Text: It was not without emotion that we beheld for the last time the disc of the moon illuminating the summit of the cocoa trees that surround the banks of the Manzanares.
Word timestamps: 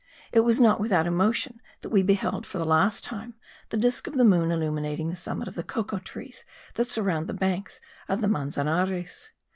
It 0.31 0.39
was 0.39 0.59
not 0.59 0.79
without 0.79 1.05
emotion 1.05 1.61
that 1.81 1.89
we 1.89 2.01
beheld 2.01 2.43
for 2.47 2.57
the 2.57 2.65
last 2.65 3.03
time 3.03 3.35
the 3.69 3.77
disc 3.77 4.07
of 4.07 4.15
the 4.15 4.23
moon 4.25 4.49
illuminating 4.49 5.09
the 5.09 5.15
summit 5.15 5.47
of 5.47 5.53
the 5.53 5.61
cocoa 5.61 5.99
trees 5.99 6.43
that 6.73 6.87
surround 6.87 7.27
the 7.27 7.35
banks 7.35 7.79
of 8.09 8.19
the 8.19 8.27
Manzanares. 8.27 9.31